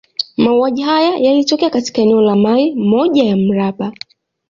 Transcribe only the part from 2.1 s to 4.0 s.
la maili moja ya mraba.